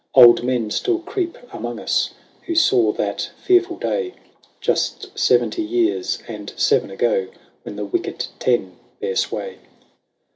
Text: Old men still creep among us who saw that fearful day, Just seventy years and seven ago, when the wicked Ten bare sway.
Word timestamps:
Old 0.15 0.43
men 0.43 0.71
still 0.71 0.97
creep 0.97 1.37
among 1.53 1.79
us 1.79 2.09
who 2.47 2.55
saw 2.55 2.91
that 2.93 3.29
fearful 3.37 3.77
day, 3.77 4.15
Just 4.59 5.15
seventy 5.15 5.61
years 5.61 6.17
and 6.27 6.51
seven 6.57 6.89
ago, 6.89 7.27
when 7.61 7.75
the 7.75 7.85
wicked 7.85 8.25
Ten 8.39 8.77
bare 8.99 9.15
sway. 9.15 9.59